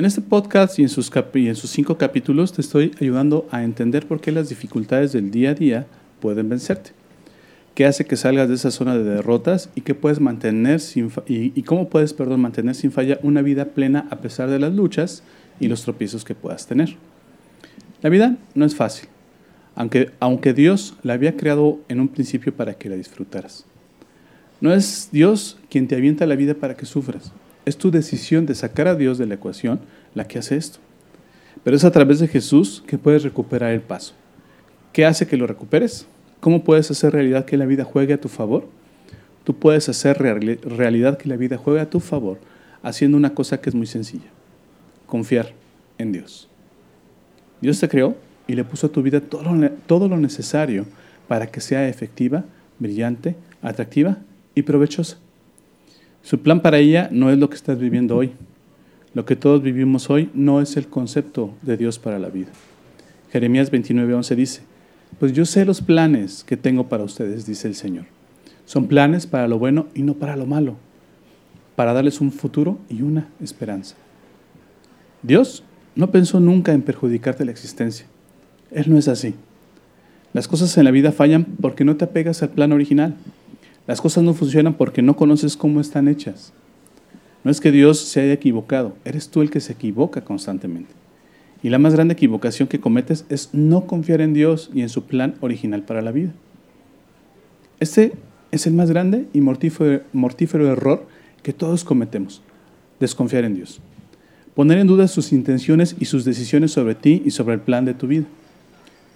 [0.00, 1.10] En este podcast y en, sus
[1.70, 5.86] cinco capítulos te estoy ayudando a entender por qué las dificultades del día a día
[6.20, 6.92] pueden vencerte.
[7.74, 11.62] ¿Qué hace que salgas de esa zona de derrotas y, qué puedes mantener sin y,
[11.64, 15.22] cómo puedes perdón, mantener sin falla una vida plena a pesar de las luchas
[15.60, 16.96] y los tropiezos que puedas tener?
[18.00, 19.10] La vida no es fácil,
[19.74, 23.66] aunque, aunque Dios la había creado en un principio para que la disfrutaras.
[24.62, 27.34] No es Dios quien te avienta la vida para que sufras.
[27.64, 29.80] Es tu decisión de sacar a Dios de la ecuación
[30.14, 30.78] la que hace esto.
[31.62, 34.14] Pero es a través de Jesús que puedes recuperar el paso.
[34.92, 36.06] ¿Qué hace que lo recuperes?
[36.40, 38.66] ¿Cómo puedes hacer realidad que la vida juegue a tu favor?
[39.44, 42.38] Tú puedes hacer realidad que la vida juegue a tu favor
[42.82, 44.30] haciendo una cosa que es muy sencilla.
[45.06, 45.52] Confiar
[45.98, 46.48] en Dios.
[47.60, 49.44] Dios te creó y le puso a tu vida todo
[49.86, 50.86] todo lo necesario
[51.28, 52.44] para que sea efectiva,
[52.78, 54.18] brillante, atractiva
[54.54, 55.18] y provechosa.
[56.22, 58.32] Su plan para ella no es lo que estás viviendo hoy.
[59.14, 62.50] Lo que todos vivimos hoy no es el concepto de Dios para la vida.
[63.32, 64.62] Jeremías 29:11 dice,
[65.18, 68.04] pues yo sé los planes que tengo para ustedes, dice el Señor.
[68.64, 70.76] Son planes para lo bueno y no para lo malo,
[71.74, 73.96] para darles un futuro y una esperanza.
[75.22, 75.64] Dios
[75.96, 78.06] no pensó nunca en perjudicarte la existencia.
[78.70, 79.34] Él no es así.
[80.32, 83.16] Las cosas en la vida fallan porque no te apegas al plan original.
[83.90, 86.52] Las cosas no funcionan porque no conoces cómo están hechas.
[87.42, 90.92] No es que Dios se haya equivocado, eres tú el que se equivoca constantemente.
[91.60, 95.06] Y la más grande equivocación que cometes es no confiar en Dios y en su
[95.06, 96.30] plan original para la vida.
[97.80, 98.12] Este
[98.52, 101.04] es el más grande y mortífero, mortífero error
[101.42, 102.42] que todos cometemos,
[103.00, 103.80] desconfiar en Dios.
[104.54, 107.94] Poner en duda sus intenciones y sus decisiones sobre ti y sobre el plan de
[107.94, 108.26] tu vida.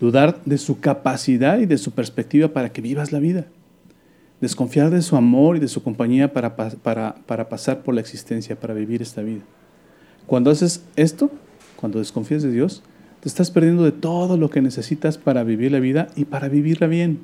[0.00, 3.46] Dudar de su capacidad y de su perspectiva para que vivas la vida
[4.40, 8.58] desconfiar de su amor y de su compañía para, para, para, pasar por la existencia,
[8.58, 9.42] para vivir esta vida.
[10.26, 11.30] Cuando haces esto,
[11.76, 12.82] cuando desconfías de Dios,
[13.20, 16.86] te estás perdiendo de todo lo que necesitas para vivir la vida y para vivirla
[16.86, 17.20] bien.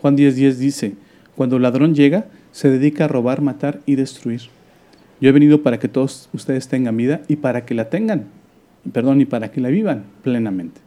[0.00, 0.94] Juan 10:10 10 dice,
[1.36, 4.42] cuando el ladrón llega, se dedica a robar, matar y destruir.
[5.20, 8.24] Yo he venido para que todos ustedes tengan vida y para que la tengan,
[8.92, 10.85] perdón, y para que la vivan plenamente.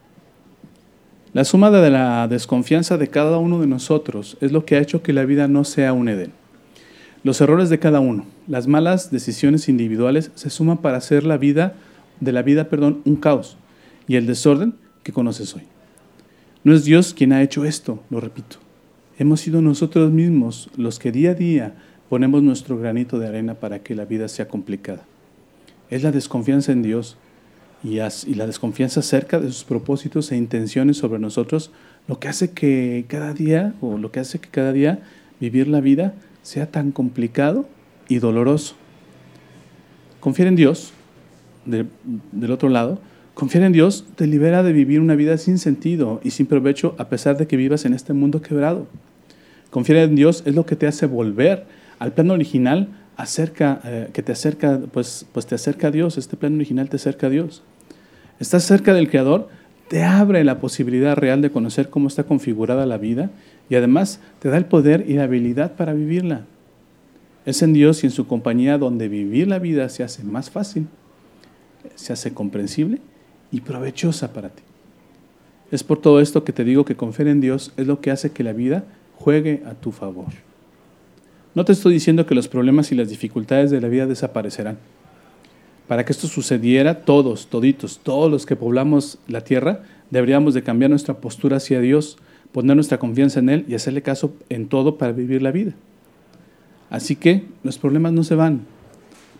[1.32, 5.04] La suma de la desconfianza de cada uno de nosotros es lo que ha hecho
[5.04, 6.32] que la vida no sea un Edén.
[7.24, 11.76] Los errores de cada uno, las malas decisiones individuales se suman para hacer la vida
[12.20, 13.58] de la vida, perdón, un caos
[14.08, 14.74] y el desorden
[15.04, 15.62] que conoces hoy.
[16.64, 18.58] No es Dios quien ha hecho esto, lo repito.
[19.20, 21.76] Hemos sido nosotros mismos los que día a día
[22.10, 25.06] ponemos nuestro granito de arena para que la vida sea complicada.
[25.92, 27.18] Es la desconfianza en Dios
[27.84, 31.72] y, la desconfianza acerca de sus propósitos e intenciones sobre nosotros,
[32.08, 35.00] lo que hace que cada día, o lo que hace que cada día
[35.40, 37.68] vivir la vida sea tan complicado
[38.08, 38.76] y doloroso.
[40.20, 40.94] Confiar en Dios,
[41.66, 43.00] del otro lado,
[43.34, 47.08] confiar en Dios te libera de vivir una vida sin sentido y sin provecho a
[47.08, 48.88] pesar de que vivas en este mundo quebrado.
[49.70, 51.66] Confiar en Dios es lo que te hace volver
[52.00, 56.38] al plan original acerca, eh, que te acerca, pues, pues te acerca a Dios, este
[56.38, 57.62] plan original te acerca a Dios.
[58.40, 59.50] Estás cerca del Creador,
[59.90, 63.30] te abre la posibilidad real de conocer cómo está configurada la vida
[63.70, 66.46] y además te da el poder y la habilidad para vivirla.
[67.46, 70.88] Es en Dios y en su compañía donde vivir la vida se hace más fácil,
[71.96, 73.02] se hace comprensible
[73.52, 74.64] y provechosa para ti.
[75.72, 78.32] Es por todo esto que te digo que confiar en Dios es lo que hace
[78.32, 78.86] que la vida
[79.18, 80.49] juegue a tu favor.
[81.60, 84.78] No te estoy diciendo que los problemas y las dificultades de la vida desaparecerán.
[85.90, 90.90] Para que esto sucediera, todos, toditos, todos los que poblamos la tierra, deberíamos de cambiar
[90.90, 92.18] nuestra postura hacia Dios,
[92.54, 95.74] poner nuestra confianza en Él y hacerle caso en todo para vivir la vida.
[96.90, 98.62] Así que los problemas no se van,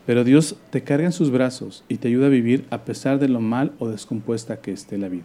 [0.06, 3.30] pero Dios te carga en sus brazos y te ayuda a vivir a pesar de
[3.30, 5.24] lo mal o descompuesta que esté la vida.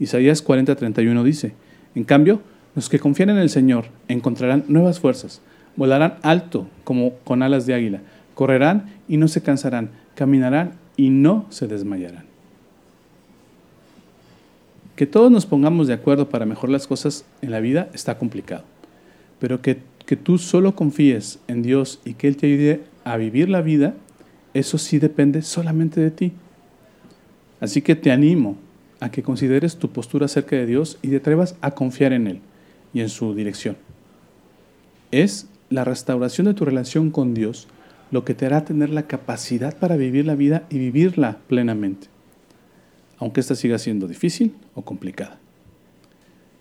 [0.00, 1.54] Isaías 40:31 dice,
[1.94, 2.40] en cambio,
[2.74, 5.42] los que confían en el Señor encontrarán nuevas fuerzas,
[5.76, 8.00] Volarán alto como con alas de águila.
[8.34, 9.90] Correrán y no se cansarán.
[10.14, 12.24] Caminarán y no se desmayarán.
[14.96, 18.64] Que todos nos pongamos de acuerdo para mejorar las cosas en la vida está complicado.
[19.40, 23.48] Pero que, que tú solo confíes en Dios y que Él te ayude a vivir
[23.48, 23.94] la vida,
[24.54, 26.32] eso sí depende solamente de ti.
[27.60, 28.56] Así que te animo
[29.00, 32.40] a que consideres tu postura acerca de Dios y te atrevas a confiar en Él
[32.92, 33.76] y en su dirección.
[35.10, 37.66] Es la restauración de tu relación con Dios
[38.10, 42.08] lo que te hará tener la capacidad para vivir la vida y vivirla plenamente,
[43.16, 45.38] aunque ésta siga siendo difícil o complicada.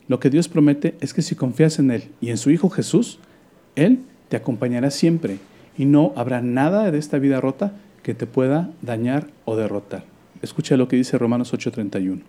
[0.07, 3.19] Lo que Dios promete es que si confías en Él y en su Hijo Jesús,
[3.75, 3.99] Él
[4.29, 5.39] te acompañará siempre
[5.77, 10.05] y no habrá nada de esta vida rota que te pueda dañar o derrotar.
[10.41, 12.21] Escucha lo que dice Romanos 8:31.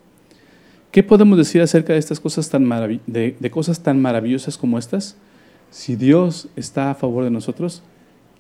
[0.91, 2.69] ¿Qué podemos decir acerca de estas cosas tan,
[3.07, 5.17] de cosas tan maravillosas como estas?
[5.73, 7.83] Si Dios está a favor de nosotros,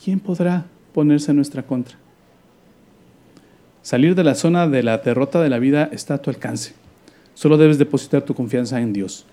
[0.05, 1.97] ¿quién podrá ponerse en nuestra contra?
[3.81, 6.75] Salir de la zona de la derrota de la vida está a tu alcance.
[7.33, 9.25] Solo debes depositar tu confianza en Dios.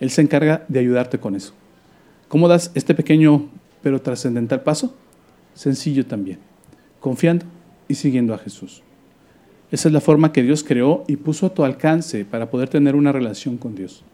[0.00, 1.54] Él se encarga de ayudarte con eso.
[2.28, 3.48] ¿Cómo das este pequeño
[3.82, 4.94] pero trascendental paso?
[5.54, 6.40] Sencillo también,
[7.00, 7.46] confiando
[7.88, 8.82] y siguiendo a Jesús.
[9.70, 12.94] Esa es la forma que Dios creó y puso a tu alcance para poder tener
[12.94, 14.04] una relación con Dios.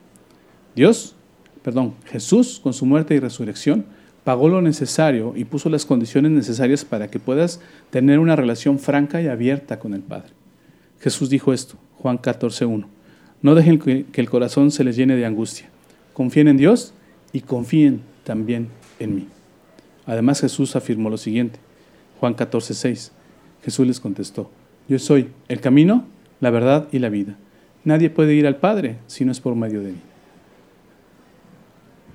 [0.76, 1.16] Dios,
[1.66, 3.86] perdón, Jesús con su muerte y resurrección
[4.22, 7.60] pagó lo necesario y puso las condiciones necesarias para que puedas
[7.90, 10.28] tener una relación franca y abierta con el Padre.
[11.00, 12.86] Jesús dijo esto, Juan 14.1.
[13.42, 15.68] No dejen que el corazón se les llene de angustia.
[16.14, 16.94] Confíen en Dios
[17.32, 18.68] y confíen también
[19.00, 19.26] en mí.
[20.06, 21.58] Además Jesús afirmó lo siguiente,
[22.20, 23.10] Juan 14.6.
[23.64, 24.52] Jesús les contestó,
[24.86, 26.04] yo soy el camino,
[26.38, 27.36] la verdad y la vida.
[27.82, 29.98] Nadie puede ir al Padre si no es por medio de mí.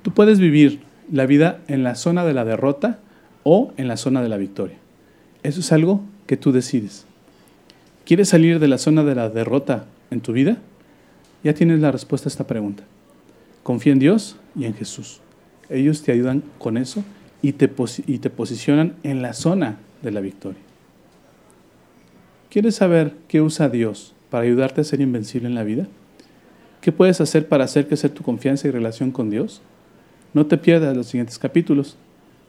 [0.02, 0.82] Tú puedes vivir
[1.12, 3.00] la vida en la zona de la derrota
[3.44, 4.78] o en la zona de la victoria.
[5.44, 7.06] Eso es algo que tú decides.
[8.06, 10.58] ¿Quieres salir de la zona de la derrota en tu vida?
[11.44, 12.84] Ya tienes la respuesta a esta pregunta.
[13.64, 15.22] Confía en Dios y en Jesús.
[15.70, 17.04] Ellos te ayudan con eso
[17.42, 17.72] y te,
[18.08, 20.60] y te posicionan en la zona de la victoria.
[22.50, 25.88] ¿Quieres saber qué usa Dios para ayudarte a ser invencible en la vida?
[26.82, 29.62] ¿Qué puedes hacer para hacer crecer tu confianza y relación con Dios?
[30.34, 31.98] No te pierdas los siguientes capítulos.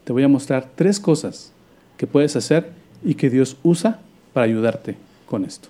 [0.04, 1.52] Te voy a mostrar tres cosas
[1.96, 2.70] que puedes hacer
[3.04, 4.00] y que Dios usa
[4.32, 4.96] para ayudarte
[5.26, 5.68] con esto.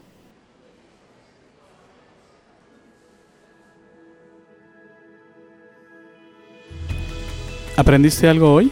[7.77, 8.71] ¿Aprendiste algo hoy?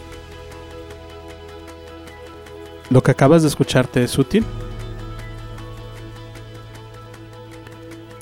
[2.91, 4.45] ¿Lo que acabas de escucharte es útil?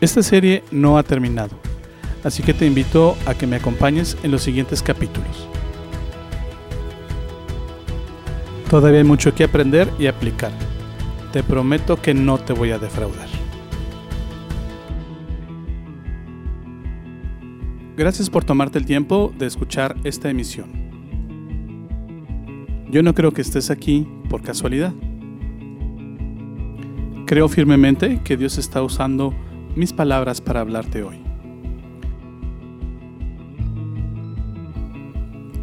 [0.01, 1.57] Esta serie no ha terminado,
[2.29, 5.49] así que te invito a que me acompañes en los siguientes capítulos.
[8.71, 10.53] Todavía hay mucho que aprender y aplicar.
[11.33, 13.29] Te prometo que no te voy a defraudar.
[17.97, 20.71] Gracias por tomarte el tiempo de escuchar esta emisión.
[22.91, 24.93] Yo no creo que estés aquí por casualidad.
[27.27, 29.35] Creo firmemente que Dios está usando
[29.75, 31.28] mis palabras para hablarte hoy.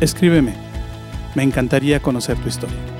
[0.00, 0.54] Escríbeme,
[1.34, 2.91] me encantaría conocer tu historia.